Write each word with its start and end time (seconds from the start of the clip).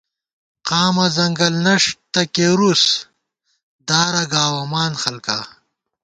قامہ 0.67 1.05
ځنگل 1.15 1.53
نَݭ 1.65 1.83
تہ 2.13 2.21
کېرُس 2.33 2.83
دارَہ 3.87 4.23
گاوَمان 4.33 4.91
خَلکا 5.01 5.39